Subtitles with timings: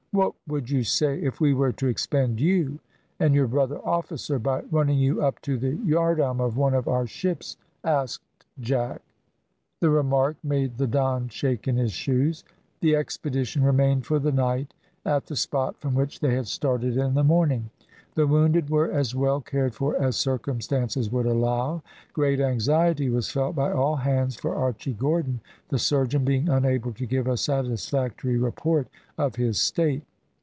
[0.13, 2.79] "What would you say if we were to expend you
[3.17, 7.07] and your brother officer, by running you up to the yardarm of one of our
[7.07, 8.21] ships?" asked
[8.59, 9.01] Jack.
[9.79, 12.43] The remark made the Don shake in his shoes.
[12.81, 14.73] The expedition remained for the night
[15.05, 17.69] at the spot from which they had started in the morning.
[18.13, 21.81] The wounded were as well cared for as circumstances would allow.
[22.11, 25.39] Great anxiety was felt by all hands for Archy Gordon,
[25.69, 30.03] the surgeon being unable to give a satisfactory report of his state.